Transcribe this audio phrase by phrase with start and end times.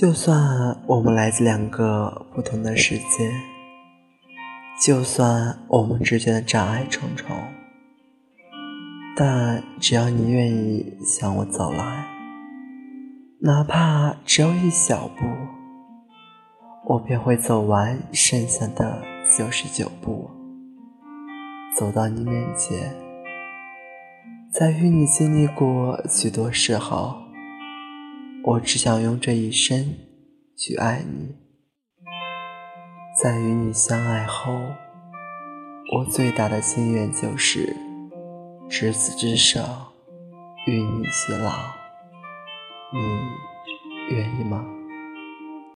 [0.00, 3.30] 就算我们来自两个不同的世界，
[4.84, 7.30] 就算我们之间的障碍重重，
[9.16, 12.08] 但只要你愿意向我走来，
[13.38, 15.24] 哪怕只有一小步，
[16.86, 19.00] 我便会走完剩下的
[19.38, 20.28] 九十九步，
[21.78, 22.92] 走到你面前，
[24.52, 27.23] 在与你经历过许多事后。
[28.46, 29.94] 我只想用这一生
[30.54, 31.34] 去爱你，
[33.18, 34.52] 在与你相爱后，
[35.94, 37.74] 我最大的心愿就是
[38.68, 39.60] 执子之手，
[40.66, 41.52] 与你偕老。
[42.92, 44.62] 你愿意吗？